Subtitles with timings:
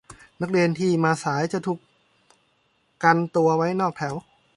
[0.41, 1.79] นักเรียนที่มาสายจะถูก
[3.03, 4.15] กันตัวไว้นอกแถว